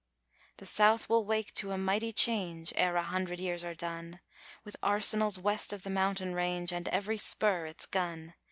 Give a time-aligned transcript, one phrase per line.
[0.57, 4.19] The South will wake to a mighty change ere a hundred years are done
[4.63, 8.33] With arsenals west of the mountain range and every spur its gun.